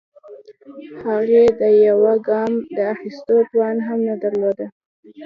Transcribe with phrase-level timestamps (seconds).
[1.03, 4.65] هغې د يوه ګام د اخيستو توان هم نه درلوده.